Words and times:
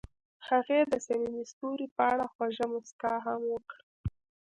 هغې 0.47 0.79
د 0.91 0.93
صمیمي 1.05 1.43
ستوري 1.51 1.87
په 1.95 2.01
اړه 2.11 2.25
خوږه 2.33 2.65
موسکا 2.71 3.13
هم 3.25 3.41
وکړه. 3.53 3.83